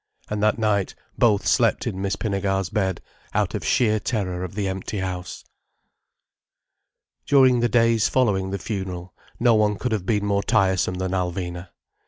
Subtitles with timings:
[0.31, 3.01] And that night both slept in Miss Pinnegar's bed,
[3.35, 5.45] out of sheer terror of the empty house.
[7.27, 11.69] During the days following the funeral, no one could have been more tiresome than Alvina.